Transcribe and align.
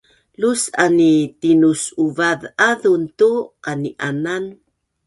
Lus’an 0.39 0.95
i 1.09 1.11
tinus’uvaz’azan 1.39 3.03
tu 3.17 3.31
qani’anan 3.63 4.45